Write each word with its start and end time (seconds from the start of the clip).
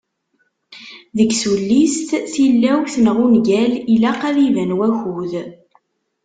Deg 1.17 1.29
tullist 1.41 2.09
tilawt 2.33 2.93
neɣ 3.03 3.17
ungal 3.25 3.71
ilaq 3.93 4.21
ad 4.29 4.37
iban 4.47 4.71
wakud. 4.79 5.33